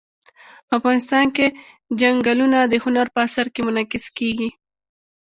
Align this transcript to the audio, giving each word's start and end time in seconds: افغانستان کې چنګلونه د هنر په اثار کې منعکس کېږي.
افغانستان 0.77 1.25
کې 1.35 1.47
چنګلونه 1.99 2.59
د 2.71 2.73
هنر 2.83 3.07
په 3.13 3.19
اثار 3.27 3.47
کې 3.53 3.61
منعکس 3.67 4.05
کېږي. 4.17 4.49